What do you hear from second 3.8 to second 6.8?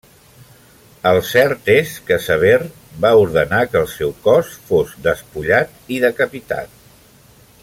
el seu cos fos despullat i decapitat.